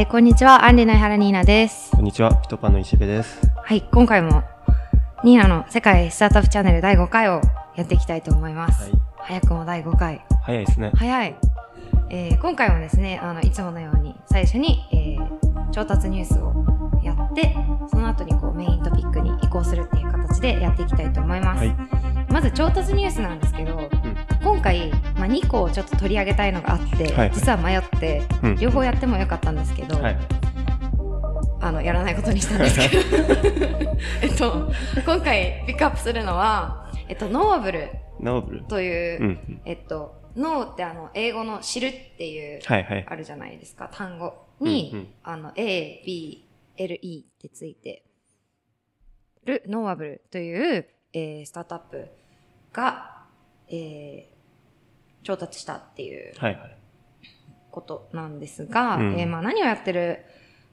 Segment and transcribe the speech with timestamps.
[0.00, 1.90] えーこんにちは、アンリの井原ニーナです。
[1.90, 3.38] こんにちは、ピトパンの石部です。
[3.62, 4.42] はい、今回も、
[5.24, 7.42] ニーナの世界スタートアップチャンネル第5回を
[7.76, 8.84] やっていきたいと思います。
[8.84, 10.24] はい早くも第5回。
[10.42, 10.90] 早いですね。
[10.94, 11.36] 早い。
[12.08, 16.64] えー今回もですね、あの、いつものように、最初に、えー調達ニュースを
[17.02, 17.54] やって、
[17.90, 21.58] その後にこう、メイントピックに移行するっていう形でやっていきたいと思います。
[21.58, 21.76] はい。
[22.32, 23.78] まず、調達ニュースなんですけど、
[24.42, 30.18] 今回、まあ、2個をちょっと取り上げたいのがあって、はいはい実は迷って、うん両方やってもよかったんですけど、はい。
[31.62, 33.96] あの、やらないことにしたんですけど。
[34.22, 34.72] えっと、
[35.04, 37.88] 今回ピックアップするのは、えっと、 Knowable
[38.20, 38.64] Knowable。
[38.64, 39.62] という、うんうん。
[39.64, 43.06] えっと、 know ってあの、英語の知るっていう、はいはい。
[43.06, 48.04] あるじゃないですか、単語に、うんうんあの、A, B, L, E ってついて
[49.44, 52.08] る、 Knowable という、えースタートアップ
[52.72, 53.19] が、
[53.70, 54.40] えー
[55.22, 56.32] 調達したっていう。
[57.70, 60.24] ことなんですが、うんえーまあ何をやってる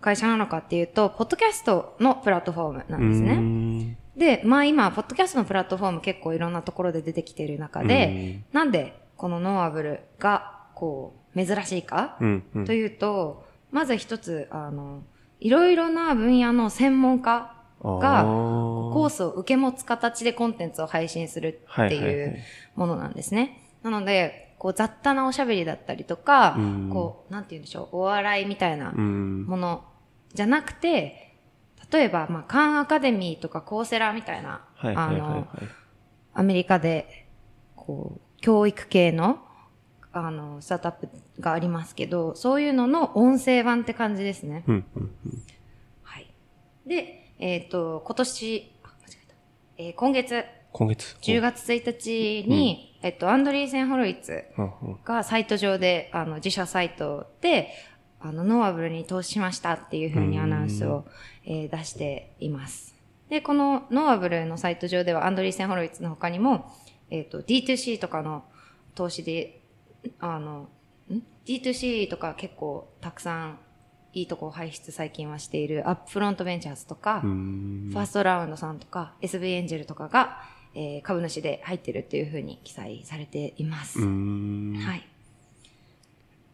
[0.01, 3.35] 会社なのかっていうと、ポッドキャストのプラットフォームなんですね。
[3.35, 12.66] んで、まあ今、ポッドキャストのプラットフォーム結構いろんなところで出てきている中で、なんでこのノーアブルが、こう、珍しいか、うんうん。
[12.66, 15.03] というと、まず一つ、あの、
[15.39, 22.38] いろいろな分野の専門家がコーススを受け持つ形でコンテンツを配信するっていう
[22.75, 23.61] ものなんですね。
[23.84, 29.45] なので、こう雑多なおしゃべりだったりとか、うんこう、なんて言うんでしょう、お笑いみたいなうん。
[29.45, 29.84] もの
[30.34, 31.36] じゃなくて、
[31.92, 35.45] 例えば、まあ、カンアカデミーとかコーセラみたいな、はいはいはいあの、はい。
[36.34, 37.28] アメリカで、
[37.75, 39.39] こう、教育系の、
[40.12, 44.64] あの、スタートアップがありますけど、そういうのの音声版って感じですね。
[44.67, 45.12] うんうん
[46.03, 46.28] はい。
[46.86, 49.35] で、えっ、と、今年、あ、間違えた。
[49.77, 50.43] えー今月、
[50.73, 57.69] 今月？10月1日に、えっと、 Andreessen Horowitz うんうんがサイト上で、あの、自社サイトで、
[58.19, 61.05] あの、 Knowable に投資しましたっていうふうにアナウンスを、
[61.45, 62.95] えー出しています。
[63.29, 66.72] で、この Knowable のサイト上では、 Andreessen Horowitz の他にも、
[67.12, 68.45] えっ、と、D2C とかの
[68.95, 69.62] 投資で、
[70.19, 70.69] あの、
[71.12, 73.59] ん ?D2C とか結構たくさん
[74.13, 77.22] いいとこを輩出最近はしているアップフロントベンチャーズとか。
[77.22, 80.41] ファーストラウンドさんとか SV エンジェルとかが、
[80.73, 84.00] えー株主で入ってるっていうふうに記載されています。
[84.00, 85.07] はい。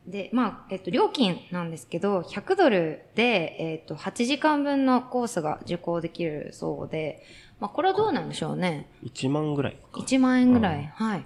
[0.08, 7.24] で、まあ、えっと、料金なんですけど、100ドルで、えっと、8時間分のコースが受講できるそうで、
[7.60, 8.90] まあ、これはどうなんでしょうね。
[9.06, 10.02] 1万ぐらいか。
[10.02, 10.92] 1万円ぐらい。
[10.96, 11.26] はい。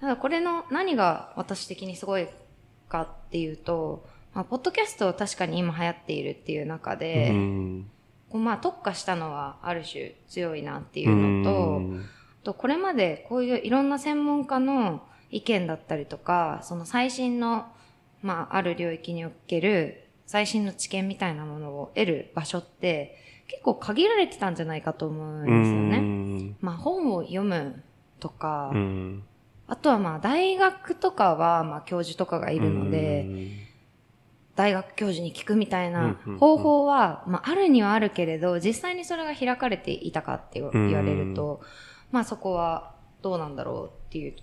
[0.00, 2.28] ただこれの何が私的にすごい
[2.88, 12.04] かっていうと、まあ、ポッドキャスト確かに今流行っているっていう中で、うまあ特化したのはある種強いなっていうのと、うん
[12.44, 17.66] とこれまでこういういろんな専門家の意見だったりとか、その最新の、
[18.22, 23.18] まあある領域における最新の知見みたいなものを得る場所って
[23.48, 25.98] 結構限られてたんじゃないかと思うんですよね。
[25.98, 27.82] うんまあ本を読む
[28.20, 29.22] とか、うん。
[29.66, 33.26] あとはまあ大学とかはまあ教授とかがいるので、
[34.56, 41.60] 大学教授に聞くみたいな方法は、まあ、あるにはあるけれど、実際にそれが開かれていたかって言われると、
[42.12, 44.36] まあそこはどうなんだろうっていう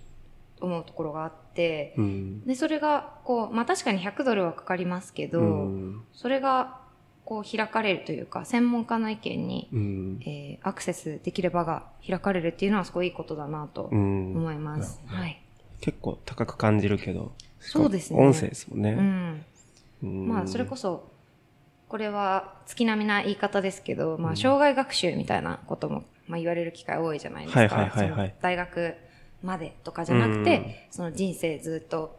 [0.60, 2.44] 思うところがあって、うん。
[2.44, 6.80] で、それが、こう、まあ確かに100ドルはかかりますけど、うんそれが、
[7.24, 10.20] こう開かれるというか、専門家の意見に、うん。
[10.22, 14.36] えーアクセスできる場が開かれるっていうのはすごいいいことだなとうん。
[14.36, 15.00] 思います。
[15.06, 15.40] はい。
[15.80, 17.32] 結構高く感じるけど。
[17.60, 18.92] そうですね音声ですもんうね。
[18.92, 18.98] ん。
[18.98, 19.44] うん
[20.06, 21.10] まあ、それこそ、
[21.88, 27.92] これは月並みな言い方ですけど、まあ、障害学習みたいなことも、まあ、言われる機会多いじゃないですか。
[28.40, 28.94] 大学
[29.42, 32.18] までとかじゃなくて、その人生ずっと、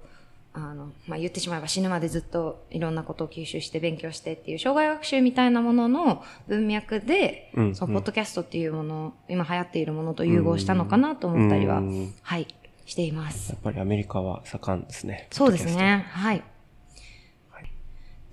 [0.54, 12.48] あの、まあ、言ってしまえば死ぬまでずっといろんなことを吸収して勉強してっていう障害学習みたいなものの文脈で、うんそのポッドキャストっていうもの、今流行っているものと融合したのかなと思ったりは、うんはい、
[12.86, 13.58] していますや。
[13.58, 15.28] っぱりアメリカは盛んですね。
[15.32, 16.06] そうですね。
[16.10, 16.44] はい。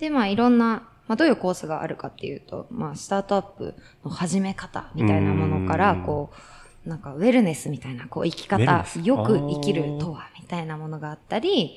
[0.01, 3.75] で、まあ、いろんな、まあ、どういうコースがあるかっていうと、まあ、スタートアップ
[4.05, 6.03] の始め方みたいなものから、うん。
[6.03, 6.31] こ
[6.87, 11.77] う、なんか、ウェルネスみたいな、こう、生き方よく生きるとは、みたいなものがあったり、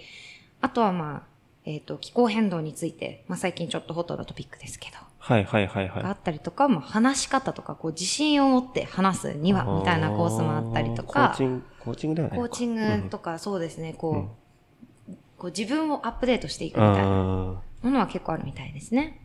[0.61, 1.23] あとはまあ、
[1.65, 6.03] えっ、と、気候変動について、まあ、最近ちょっとホットなトピックですけど、はいはいはいはい。
[6.03, 14.29] があったりとか、まあ、話し方とか、こう、自信を持って話すには、みたいなコースもあったりとあーコかー、チング、コーチングではないのかコーチングとか、そうですね、こう、うん。
[15.43, 17.09] こう自分をアップデートしていくうんみたいな。
[17.11, 19.19] あものは結構あるみたいですね。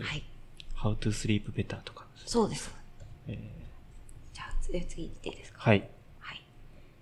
[0.00, 0.22] はい。
[0.76, 2.06] ー How to sleep better とか。
[2.24, 2.74] そうです。
[3.26, 3.38] えー
[4.34, 5.58] じゃあ、つ次行っていいですか？
[5.60, 5.88] はい。
[6.20, 6.42] はい。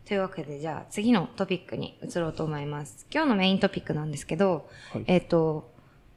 [0.07, 3.07] というわけで、じゃあ次のトピックに移ろうと思います。
[3.13, 5.73] 今日のメイントピックなんですけど、はいえっ、と、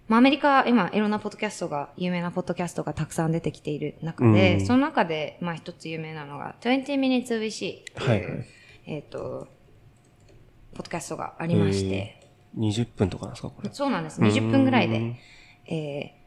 [0.07, 8.45] まあ、アメリカ、今、いろんなポッドキャストが、有名なポッドキャストがたくさん出てきている中で、うんその中で、まあ、一つ有名なのが、20 Minutes with C っていう、はいはい
[8.85, 9.47] えっ、と、
[10.73, 12.16] ポッドキャストがありまして、えー、
[12.57, 13.69] 20分とかなんですか、これ？
[13.71, 14.21] そうなんです。
[14.21, 15.17] 20分ぐらいうでん、
[15.67, 16.17] えー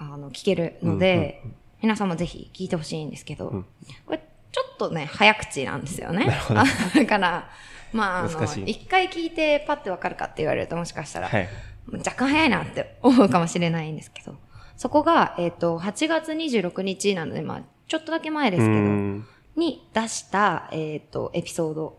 [0.00, 1.42] あの、聞けるので、
[1.82, 3.66] 皆さんもぜひ聞いてほしいんですけど、ん
[4.06, 4.18] これ、
[4.52, 6.26] ちょっとね、早口なんですよね。
[6.50, 7.50] あ だから、
[7.92, 8.28] まあ、あの
[8.66, 11.48] 一回聞いてパッてわかるかって言われるともしかしたら、はい。
[11.92, 14.36] 若干早いなって思うかもしれないんですけど、
[14.76, 19.26] そこが、えっ、と、8月26日なので、まあ、ちょっとだけ前ですけうど、ん
[19.56, 21.98] に出した、えっ、と、エピソード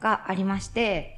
[0.00, 1.15] がありまして、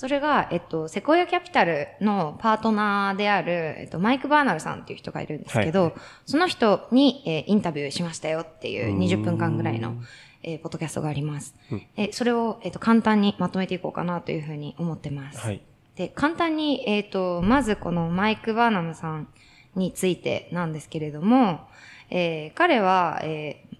[0.00, 5.94] それが、えっと、セコイアキャピタルのパートナーである、えっと、マイク・バーナルさんっていう人がいるんですけど、はい
[6.24, 9.96] その人に、えーインタビューしましたよっていううん20分間ぐらいの、
[10.42, 11.54] えーポッドキャストがあります。
[11.70, 15.38] うんえそれを、えっと、簡単にまとめていこうかなというふうに思ってます。
[15.38, 15.60] はい。
[15.96, 19.28] で、簡単に、えっ、と、まずこのマイク・バーナムさん
[19.74, 21.60] についてなんですけれども、
[22.08, 23.76] えー彼は、えー、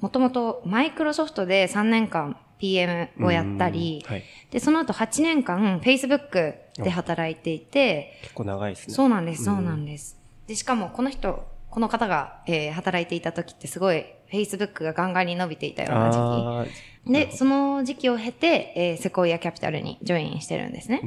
[0.00, 4.24] もともとマイクロソフトで3年間 PM をやったりうん、はい。
[4.50, 8.94] で、その後8年間 Facebook で働いていて、結構長いですね。
[8.94, 10.16] そうなんです、うんそうなんです。
[10.46, 16.66] で、しかもこの人、この方が、えー働いていた時ってすごい Facebook がガンガンに伸びていたような時あ
[17.04, 17.12] 期。
[17.12, 21.02] で、その時期を経て、えーセコイアキャピタルにジョインしてるんですね。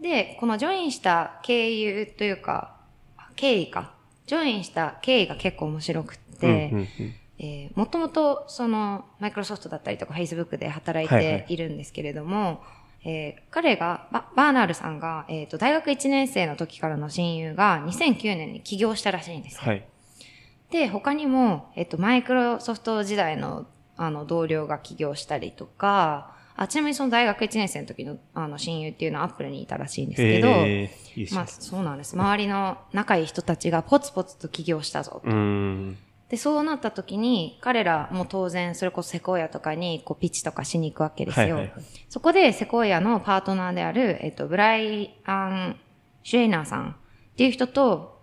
[0.00, 2.76] で、このジョインした経由というか、
[3.36, 3.92] 経緯か。
[4.26, 12.62] ジョインした経緯が結構面白くって、うんうんうんえーもともとそのマイクロソフトだったりとか Facebook で働いはいはいているんですけれども、
[13.04, 19.62] えー彼が、ババーナールさんが、えーと、大学1年生の時からの親友が2009年に起業したらしいんですよ。
[19.64, 19.84] はい。
[20.70, 23.66] で、他にも、えっと、マイクロソフト時代の、
[23.96, 31.50] あの、同僚が起業したりとか、あ、ちなみにその大学1年生の時の、あの、親友っていうのはアップルにいたらしいんですけど、えー、まあ、ね。
[31.50, 32.14] そうなんです。
[32.14, 35.20] 周りの仲いい人たちがポツポツと起業したぞ。
[35.24, 35.98] うん。
[36.32, 41.44] で、そうなった時に、彼らも当然、それこそセコイアとかに、こう、ピッチとかしに行くわけですよ。
[41.44, 41.84] はいはいはい。
[42.08, 45.76] そこで、セコイアのパートナーである、えっと、ブライアン・
[46.22, 46.96] シュレイナーさん
[47.32, 48.22] っていう人と、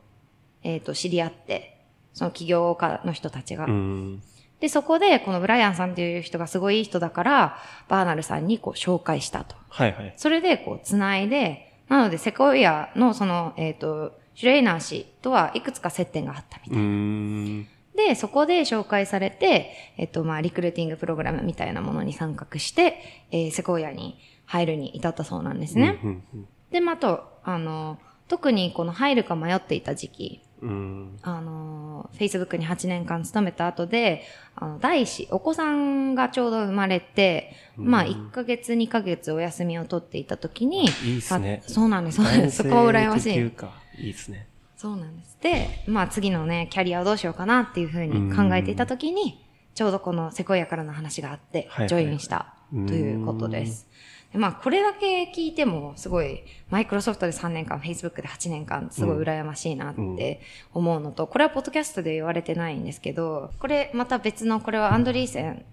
[0.63, 1.85] えっと、知り合って、
[2.15, 3.65] その起業家の人たちが。
[3.65, 4.23] うん。
[4.59, 7.57] で、そこで、このブライアンさんっていう人がすごいいい人だから、
[7.89, 9.55] バーナルさんにこう紹介したと。
[9.69, 10.13] はいはい。
[10.17, 17.78] それで、こう、つないで、なので、セコイアのその、えっ、と、シュレイナー氏とはいくつか接点があったみたいな。
[17.93, 18.07] うん。
[18.07, 25.99] で、そこで紹介されて、えっ、と、まあ、リクルーティングプログラムみたいなものに参画して、えーセコイアに入るに至ったそうなんですね。
[26.03, 27.97] うんうんで、まあ、あと、あの、
[28.27, 31.17] 特にこの入るか迷っていた時期、うん。
[31.21, 34.23] あの、Facebook に8年間勤めた後で、
[34.55, 42.57] あの、第一子、お子さんがちょうど生まれて、まあ、1ヶ月、2ヶ月お休みを取っていた時に、いいっすねあそうなんです、そうなんです。
[42.57, 43.35] そこは羨ましい。
[43.37, 44.48] いいですね。
[44.79, 45.37] そうなんです。
[45.41, 49.45] で、まあ、次のね、キャリアをどうしようかなっていうふうに考えていた時に、
[49.75, 53.89] ちょうどこのセコイアからの話があってジョインしたということです。
[54.31, 60.39] でまあ、これだけ聞いても、すごい、マイクロソフトで3年間、Facebook で8年間、すごい羨ましいなって
[60.73, 65.65] 思うのと、これはポッドキャストで言われてないんですけど、これまた別の、これはアンドリーセン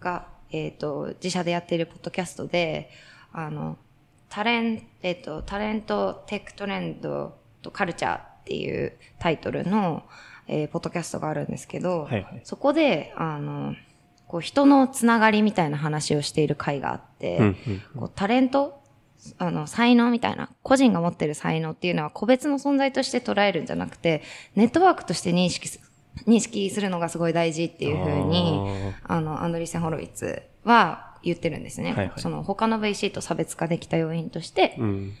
[0.00, 2.90] が、えっ、と、自社でやっているポッドキャストで、
[3.32, 3.78] あの、
[4.28, 10.04] タレン、えっ、と、タレントテックトレンドとカルチャーっていうタイトルの、
[10.46, 13.74] えーポッドキャストがあるんですけど、はいはいそこで、あの、
[14.26, 18.78] こう人のつながりみたいな話をしている回があって、うんうんこうタレント
[19.38, 24.22] あの、才能みたいな、個人が持ってる才能っていうのは個別の存在として捉えるんじゃなくて、
[24.54, 25.80] ネットワークとして認識す、
[26.26, 31.92] 認識するのがすごい大事っていうふうに、あの、アンドリーセン・ホロウィッツは言ってるんですね。
[31.92, 35.14] はいはいその他の VC と差別化できた要因として、うん。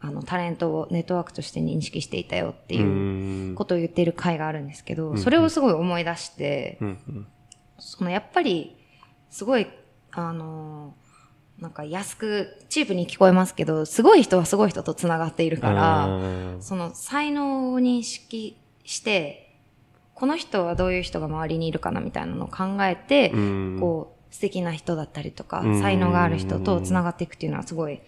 [0.00, 3.54] あの、タレントをネットワークとして認識していたよってういうん。
[3.56, 6.78] ことを言っている回があるんですけど、んそれをすごい思い出して。
[7.78, 8.76] そのやっぱり、
[9.30, 9.66] すごい、
[10.12, 11.08] あのー
[11.58, 19.56] なんか安く、チープに聞こえますけど、すごい人はすごい人と繋がっているから、うんその才能を認識して、
[20.14, 28.00] この人はどういう人が周りにいるかなみたいなのを考えて、うんこう、素敵な人だったりとか、うん才能がある人と繋がっていくっていうのはすごい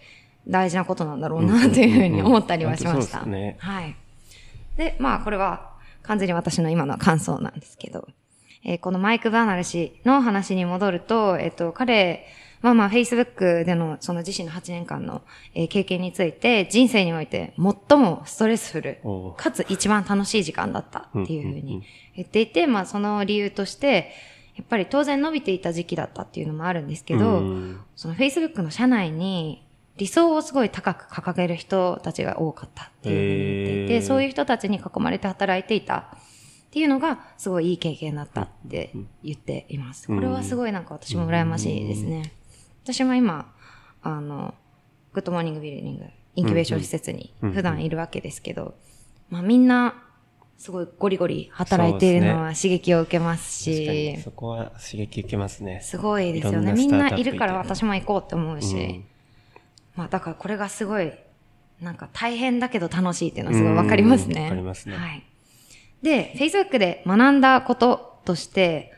[0.47, 3.21] 大事なことなんだろうなというふうに思ったりはしました。
[3.21, 3.95] うんうんうんうんはい。
[4.77, 5.71] で、まあこれは
[6.03, 8.07] 完全に私の今の感想なんですけど、
[8.63, 12.25] えーこのマイク・バーナル氏の話に戻ると、えっ、と、彼
[12.61, 15.21] はまあ Facebook でのその自身の8年間の、
[15.53, 18.99] えー経験について人生において最もストレスフル、
[19.37, 21.83] かつ一番楽しい時間だったっていうふうに
[22.15, 24.11] 言っていて、まあその理由として、
[24.55, 29.63] やっぱり当然伸びていた時期だったっていうのもあるんですけど、うんその Facebook の社内に、
[29.97, 36.03] 理想をすごい高く掲げる人たちが多かったっていうふうに言っていて、そういう人たちに囲まれて働いていたっ
[36.71, 38.93] ていうのがすごいいい経験だったって
[39.23, 40.07] 言っています。
[40.07, 42.33] これはすごいなんか私も羨ましいですね。
[42.83, 43.53] 私も今、
[44.01, 44.55] あの、
[45.13, 46.05] Good Morning Building、
[46.35, 48.75] インキュベーション施設に普段いるわけですけど、
[49.29, 50.03] まあみんな、
[50.57, 55.81] すごいゴリゴリ働いているのは刺激を受けますし、そこは刺激受けますね。
[55.81, 56.73] すごいですよね。
[56.73, 59.05] みんないるから私も行こうって思うし、うん
[59.95, 61.13] まあだからこれがすごい、
[61.79, 64.35] なんか大変だけど楽しいっていうのはすごいわかりますね。
[64.35, 65.23] うんわかりますねはい。
[66.01, 68.93] で、Facebook で学んだこととして、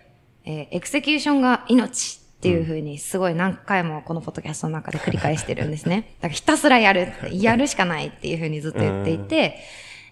[0.46, 6.16] えーエクセキューションが命っていうふうにすごい何回もこのポッドキャストの中で繰り返してるんですね。
[6.20, 9.60] だからひたすらやるやるしかないっていうふうにずっと言っていて、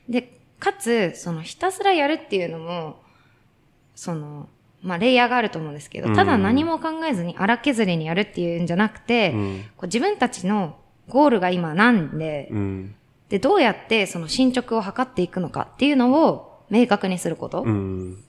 [0.08, 3.02] で、かつ、そのひたすらやるっていうのも、
[3.96, 4.48] その、
[4.82, 12.96] まあ、レイヤーがあると思うんですけど、ただ何も考えずに荒削りにやるっていうんじゃなくて、うんこう自分たちのゴールが今なんで、うん。
[13.30, 17.64] で、どうやってその進捗を測っていくのかっていうのを明確にすること。
[17.64, 18.24] うん。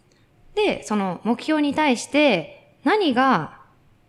[0.54, 3.60] で、その目標に対して何が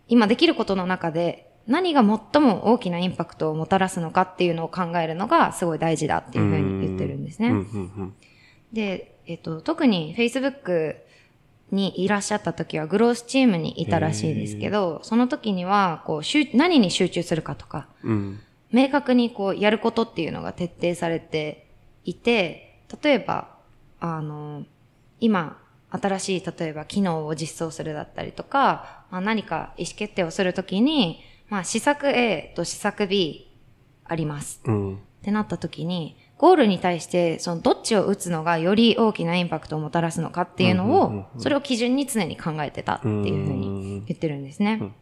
[0.08, 7.54] 今できることの中で何が最も大きなインパクトをもたらすのかっていうのを考えるのがすごい大事だっていうふうに言ってるんですね。
[8.74, 10.96] で、えっと、特に Facebook
[11.74, 18.12] にいらっしゃった時はグロースチームにいたらしいですけど、その時には、こう、集何に集中するかとか、うん。
[18.12, 18.40] うん。
[18.72, 21.68] 明確にこう、やることっていうのが徹底されて
[22.06, 23.50] いて、例えば、
[24.00, 24.66] あの、
[25.20, 33.52] 今、新しい、例えば機能を実装するだったりとか、まあ、何か意思決定をするときに、まあ、施策 A と施策 B
[34.06, 34.62] あります。
[34.66, 34.96] うん。
[34.96, 43.10] ってなった時に、ゴールに対して、そのどっちを打つのがより大きなインパクトをもたらすのかっていうのを、それを基準に常に考えてたってい
[43.44, 44.94] うふうに言ってるんですねうん。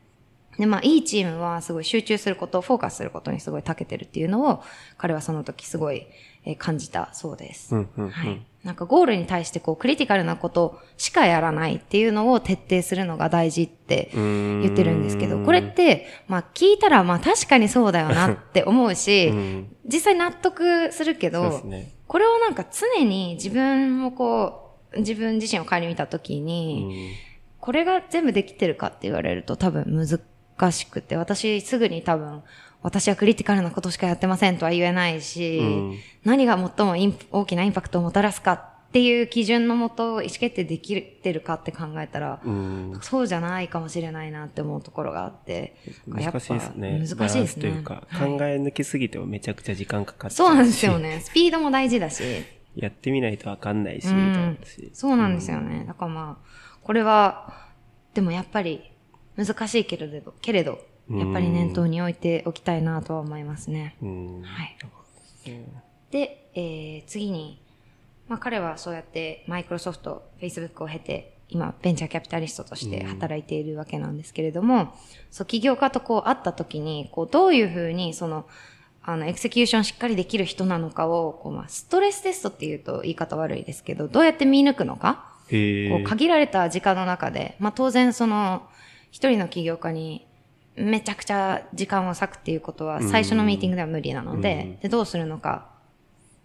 [0.58, 4.62] で、まあ、いいチームはすごい集中すること、フォーカスすることにすごい長けてるっていうのを、
[4.98, 6.06] 彼はその時すごい
[6.44, 7.74] えー感じたそうです。
[7.76, 7.82] は
[8.30, 8.46] い。
[8.64, 19.76] なんかゴールに対してこう、クリティカルなことしかやらないっていうのを徹底するのが大事って言ってるんですけど、これって、まあ聞いたらまあ確かにそうだよなって思うし、うん。
[19.86, 21.92] 実際納得するけどね。
[22.08, 27.16] これをなんか常に自分をこう、自分自身を顧みたときうに、ん。
[27.60, 32.44] これが全部できてるかって言われると多分難しくて、私すぐに多分、
[32.84, 43.00] 私はクリティカルなことしかやってませんとは言えないし、うん何が最も大きなインパクトをもたらすかっていう基準のもと意思決定できてるかって考えたら、うん。
[43.02, 47.00] そうじゃないかもしれないなって思うところがあって、難しいですね。
[47.00, 47.62] 難しいですね。
[47.62, 51.00] というか、はい考え抜きすぎてもめちゃくちゃ時間かかっちゃそうなんですよ。
[51.00, 51.22] ね。
[51.22, 52.24] スピードも大事だし。
[52.76, 54.58] やってみないとわかんないし、うん。
[54.94, 55.86] そうなんですよね。
[55.88, 57.68] だからまあ、これは、
[58.14, 58.92] でもやっぱり
[59.38, 60.80] 難しいけれど、けれど、
[61.20, 63.96] やっぱり念頭に置いておきたいなとは思いますね。
[64.02, 64.42] うん。
[64.44, 64.78] はい。
[66.12, 67.60] で、えー次に、
[68.28, 74.94] まあ彼はそうやってマイクロソフト、フェイスブックを経て、今、ベンチャーキャピタリストとして働いているわけなんですけれども、
[75.32, 78.46] そう、起業家とこう会った時に、こう、どういうふうに、その、
[79.04, 85.26] あの、エクセキューションしっかりできる人なのかを、こう、まあ、ストレステストっていうと言い方悪いですけど、どうやって見抜くのか。
[85.90, 88.64] こう限られた時間の中で、まあ当然その、
[89.12, 90.26] 一人の起業家に
[90.76, 95.68] めちゃくちゃ時間を割くっていうことは最初のミーティングでは無理なので、うんで、どうするのか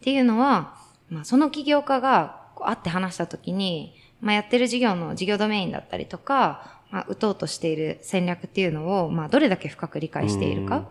[0.01, 0.75] っていうのは、
[1.09, 10.77] まあその起業家が会って話したときに、まあやってる事業の事業ドメインだったりとか、まあ打とうとしている戦略っていうのを、まあどれだけ深く理解しているか。
[10.77, 10.87] うん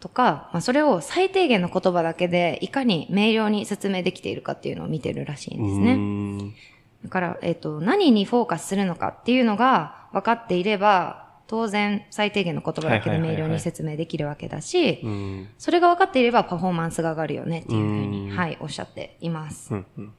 [0.00, 5.94] とか、まあ、それを最低限の言葉だけでいかに明瞭に説明できているかっていうのを見てるらしいんですね。
[5.94, 6.54] うん
[7.04, 15.48] だから、えっ、と、何にフォーカスするのかっていうのが分かっていれば、当然最低限の言葉だけで明瞭に説明できるわけだし、うん。
[15.58, 19.74] それが分かっていればパフォーマンスが上がるよねっていうふうに、うんはい、おっしゃっています。
[19.74, 19.86] うん。
[19.98, 20.12] うん。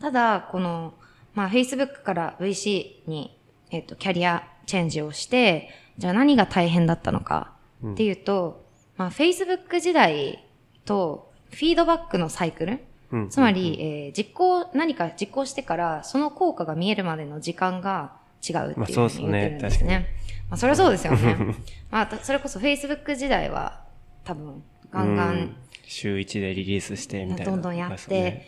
[0.00, 0.94] ただ、この、
[1.34, 3.36] まあ、Facebook から VC に、
[3.70, 7.52] えっ、と、キャリアチェンジをして、じゃあ何が大変だったのか
[7.86, 8.64] っていうと、
[8.96, 10.46] まあ、Facebook 時代
[10.84, 12.80] とフィードバックのサイクル、
[13.12, 20.06] うんつまり、えー実行、何か実行してから、その効果が見えるまでの時間が違うっていうふまあそうに言ってねるんですね。
[20.48, 21.36] まあ、それはそうですよね。
[21.90, 23.84] まあ、たそれこそ Facebook 時代は、
[24.24, 27.52] 多分、ガンガンうん、週1でリリースしてみたいな。
[27.52, 28.46] どんどんやって、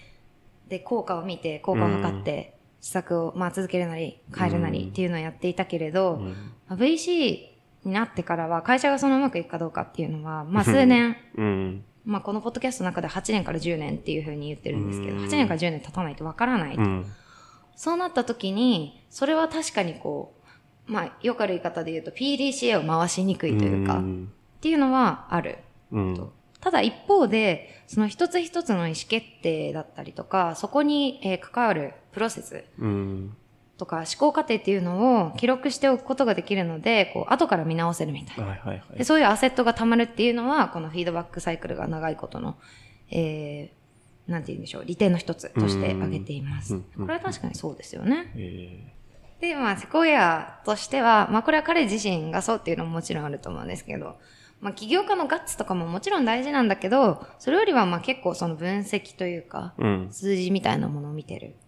[0.69, 6.29] で、効果を見て、効果を測って、施策を、まあ、続けるなり、変えるなりっていうのをやっていたけれど、うん
[6.69, 7.53] まあ VC
[7.85, 11.85] になってからは、会社がそのうまくいくかどうかっていうのは、まあ、数年、うん。
[12.05, 16.75] まあ、このポッドキャストの中で8年から10年っていうふうに言ってるんですけど、うん8年から10年経たないとわからない。
[16.75, 17.07] うん。
[17.77, 20.35] そうなった時に、それは確かにこ
[20.89, 25.59] う、まあ、よくある言い方で言うと PDCA を回しにくいというか、っんていうのはある。
[25.91, 26.17] うん。
[26.17, 33.37] とただ一方で、その一つ一つの意思決定だったりとか、そこに、えー関わるプロセスうん。
[33.79, 38.45] とか思考過程っていうのを記録しておくことができるので、こう後から見直せるみたいな。
[38.45, 38.99] はいはいはい。
[38.99, 42.57] でそういうアセットが溜まるっていうのは、このフィードバックサイクルが長いことの、
[43.11, 43.82] えー、
[44.27, 46.79] なんて言うんでしょう、利点の一つとして挙げています。
[46.97, 48.33] これは確かにそうですよね。
[48.37, 48.95] え
[49.41, 54.17] で、まあ、セコイアとしては、まあ、これは彼自身がそうっていうのももちろんあると思うんですけど、
[54.61, 60.13] まあ、起業家のガッツとかももちろん大事なんだけど、それよりはまあ結構その分析というか、ーうん。
[60.13, 61.63] 数字みたいなものを見てるって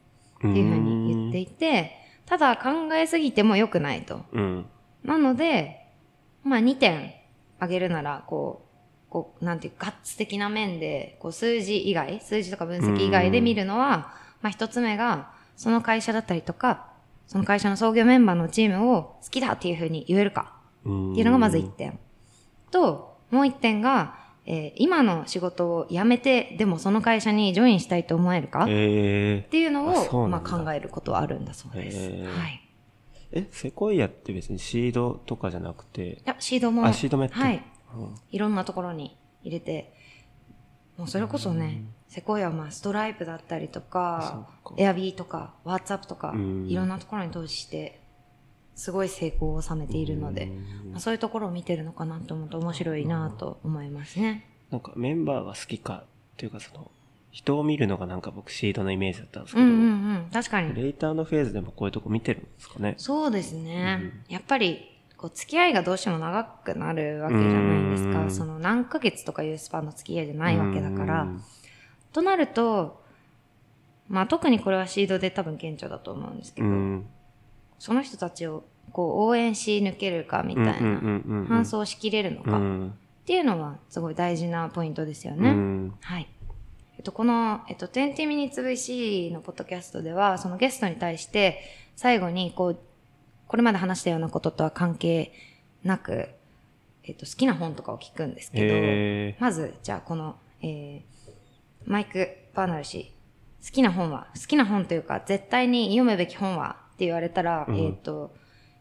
[0.49, 1.93] っていうふうに言っていて、
[2.27, 4.21] ただ考えすぎても良くないと。
[4.33, 4.67] うん。
[5.03, 5.93] なので、
[6.43, 7.15] まあ2点
[7.59, 8.74] 挙げるなら、こう、
[9.15, 16.89] こう、なんていうか、ガッツ的な面で、こう数字以外、数字とか分析以外で見るのは、まあ一つ目が、その会社だったりとか、
[17.29, 21.13] その会社の創業メンバーのチームを好きだっていうふうに言えるかうん。
[21.13, 22.01] っていうのがまず1点。
[22.73, 24.17] と、もう1点が、
[24.47, 31.99] えー今の仕事を辞めて、でもその会社にジョインしたいと思えるかっえていうのを、まあ考えることはあるんだそうです。
[31.99, 32.61] へーはい。
[33.33, 37.37] ー、え、セコイアって別にシードとかじゃなくて、いや、シードも、あ、シードメって。
[37.37, 37.63] はい。
[37.97, 39.95] うんいろんなところに入れて、
[40.97, 48.01] もうそれこそね、セコイアはまあストライプだったりとか、エアビーとか、ワーツアップとか、うんいろんなところに投資して、
[48.75, 50.47] すごい成功を収めているので、
[50.91, 54.49] まあ、そういうところを見てるのかなと思うと面白いなと思いますね。
[54.71, 56.91] なんかメンバーが好きかっていうかその、
[57.31, 59.85] 人を見るのがなんか僕シードのイメージだったんですけど、うんうんう
[60.27, 60.73] ん、確かに。
[60.73, 62.95] レーターのフェーズでもこういうとこ見てるんですかね。
[62.97, 64.13] そうですね。
[64.29, 64.94] やっぱり、
[65.25, 68.21] こう、付き合いがどうしても長くなるわけじゃないですか。
[68.21, 71.23] うんその何ヶ月とかいうスパンの付き合いじゃないわけだから。
[71.23, 71.43] うん
[72.13, 73.03] となると、
[74.09, 77.07] まあ特にこれはシードで多分顕著だと思うんですけど、うん。
[77.81, 78.63] その人たちを
[78.93, 82.95] こう応援し抜けるかみたいな、搬送しきれるのかっうん。
[83.27, 85.51] ていうのはすごい大事なポイントですようね。
[85.51, 85.95] ん。
[86.03, 86.29] はい。
[86.97, 91.59] えっと、この、えっと、20 minutes VC のポッドキャストでは、そのゲストに対して、
[91.97, 92.79] 最後に、こう、
[93.55, 95.33] これまで話したようなこととは関係
[95.85, 96.29] なく、
[97.05, 101.03] えっと、好きな本とかを聞くんですけど、へまず、じゃあ、この、えー、
[101.87, 103.15] マイク・バーナル氏、
[103.65, 108.35] 好きな本は、好きな本というか、絶対に読むべき本はって言われたら、うんえっと、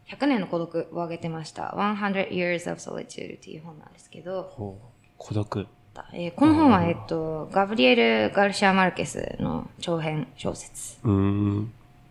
[0.08, 1.72] 100年の孤独を挙げてました。
[1.78, 4.80] 100 Years of Solitude っていう本なんですけど、
[5.18, 5.68] 孤独。
[6.12, 10.98] えーこの本は、えっと、ガブリエル・ガルシア・マルケスの長編小説。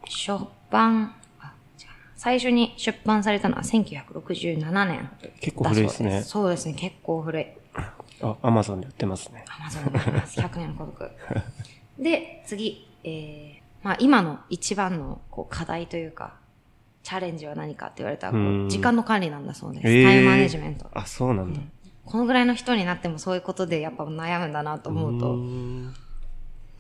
[0.08, 0.39] 出
[0.71, 1.13] 版、
[2.24, 5.10] 最初に出版されたのは1967年。
[5.42, 6.70] 結構古いですねだそうです。
[6.70, 7.46] ね、結構古い。
[8.22, 9.44] あ、アマゾンで売ってますね。
[9.50, 10.40] アマゾンにあります。
[10.42, 11.12] 100年の孤独。
[12.00, 16.36] で、次、えー、まあ今の一番のこう課題というか、
[17.04, 18.34] チャレンジは何かって言われたら
[18.70, 19.88] 時間の管理なんだそうです。
[19.90, 20.90] えータイムマネジメント。
[20.94, 21.60] あ、そうなんだ。
[22.06, 25.36] このぐらいの人になってもそういうことでやっぱ悩むんだなと思うと、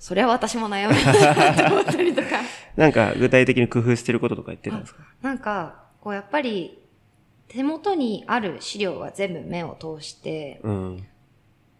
[0.03, 2.27] それは私も悩むなと思ったりとか。
[2.75, 5.01] なんか具体的に工夫してることとか言ってたんですか？
[5.21, 6.77] なんか、こうやっぱり、
[7.47, 11.03] 手元にある資料は全部目を通して、うん。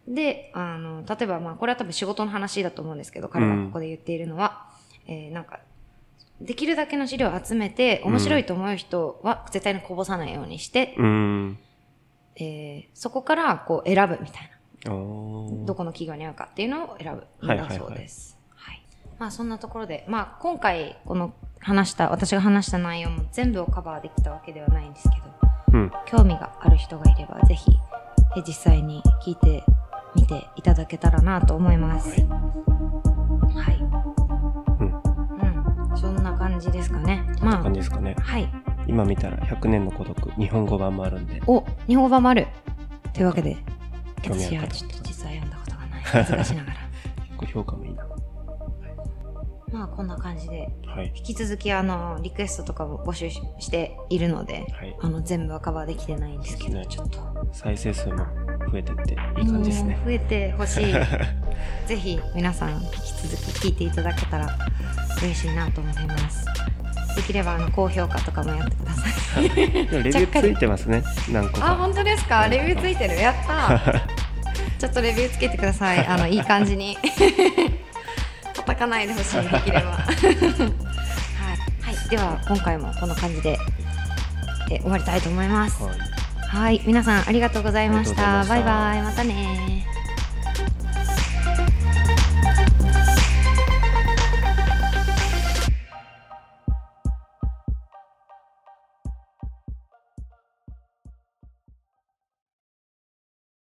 [0.07, 4.67] で、あの、例えばまあこれは多分仕事の話だと思うんですけど、彼がここで言っているのは、
[5.05, 5.59] えーなんか、
[6.39, 11.57] できるだけの資料を集めて、面白いと思う人は絶対にこぼさないようにして、うん。
[12.37, 14.52] えーそこからこう選ぶみたいな。
[14.85, 18.37] どこの企業に合うかっていうのを選ぶんだはいはいはいそうです。
[18.55, 18.81] はい。
[19.19, 25.91] まあそんなところで、まあ今回この話した、私が話した内容も全部をカバーできたわけではないんですけど、うん。
[26.05, 27.71] 興味がある人がいればぜひ、
[28.37, 29.63] え実際に聞いて
[30.15, 32.09] みていただけたらなと思います。
[32.09, 33.77] はい。
[34.79, 35.91] うん。
[35.91, 35.97] うん。
[35.97, 37.23] そんな感じですかね。
[37.39, 38.21] こんなま感じですかねあ、。
[38.21, 38.49] はい。
[38.87, 42.47] 今見たら100年の孤独、日本語版もあるんで、お、日本語版もある。
[43.13, 43.57] というわけで、
[44.23, 44.67] 興味ある方。
[44.67, 46.01] 私はちょっと実は読んだことがない。
[46.03, 46.77] 恥ずかしながら。
[47.25, 48.03] 結構評価もいいな。
[49.71, 51.11] まあこんな感じで、はい。
[51.15, 54.95] 引き続きあのリクエストとかも募集ししているので、はい。
[55.01, 57.19] あの全部はカバーできてないんですけど、ねちょっと。
[57.51, 58.17] 再生数も
[58.71, 59.99] 増えてっていい感じですね。
[60.05, 60.93] 増えてほしい。
[61.87, 64.55] ぜひ皆さん引き続き聞いていただけたら
[65.21, 66.45] 嬉しいなと思います。
[67.15, 69.49] できればあの高評価とかもやってください。
[69.49, 71.03] レビューついてますね。
[71.31, 71.75] 何個あか。
[71.77, 72.47] 本当ですか？
[72.47, 73.15] レビューついてる？
[73.15, 74.12] やったー
[74.83, 76.03] ちょっとレビューつけてください。
[76.05, 76.97] あのいい感じに。
[78.53, 79.91] 叩かないでほしいできれば。
[79.95, 83.57] はい、はい、では今回もこの感じで
[84.69, 85.81] え終わりたいと思います。
[85.83, 85.95] はい。
[86.49, 86.81] はい。
[86.85, 88.41] 皆さんありがとうございました。
[88.41, 88.73] ありがとうございました。
[88.73, 89.01] バイバイ。
[89.03, 89.87] またね